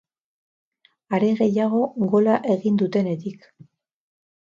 Are 1.19 1.29
gehiago 1.43 1.83
gola 2.17 2.41
egin 2.57 2.83
dutenetik. 2.85 3.51